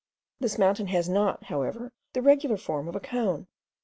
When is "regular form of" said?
2.23-2.95